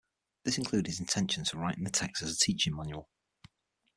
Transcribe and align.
This 0.45 0.57
include 0.57 0.87
his 0.87 0.99
intentions 0.99 1.51
for 1.51 1.59
writing 1.59 1.83
the 1.83 1.91
text 1.91 2.23
as 2.23 2.33
a 2.35 2.39
teaching 2.39 2.75
manual. 2.75 3.07